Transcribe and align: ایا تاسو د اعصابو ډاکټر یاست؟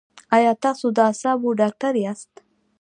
ایا 0.35 0.51
تاسو 0.63 0.85
د 0.95 0.97
اعصابو 1.09 1.49
ډاکټر 1.61 1.93
یاست؟ 2.05 2.33